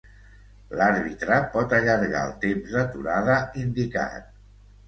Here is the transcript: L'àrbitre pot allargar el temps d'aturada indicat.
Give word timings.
L'àrbitre 0.79 1.37
pot 1.57 1.75
allargar 1.79 2.23
el 2.31 2.35
temps 2.47 2.73
d'aturada 2.79 3.37
indicat. 3.67 4.31